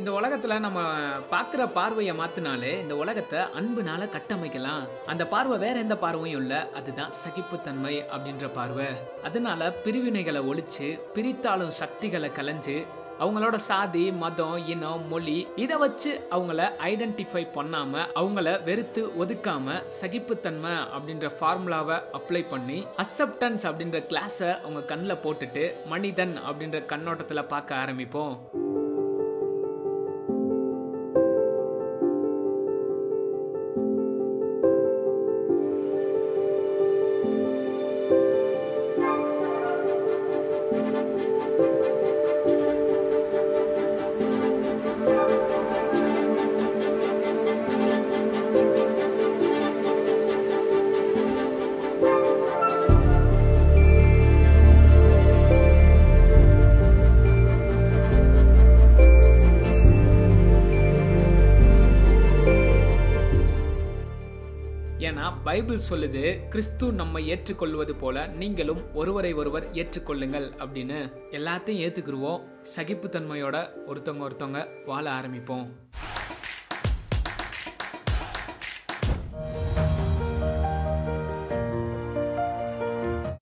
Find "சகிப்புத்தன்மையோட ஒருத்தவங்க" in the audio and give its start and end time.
72.76-74.26